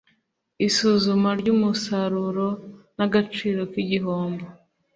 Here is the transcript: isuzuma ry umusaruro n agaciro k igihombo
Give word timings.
isuzuma 0.67 1.29
ry 1.39 1.47
umusaruro 1.55 2.47
n 2.97 2.99
agaciro 3.07 3.61
k 3.71 3.73
igihombo 3.83 4.45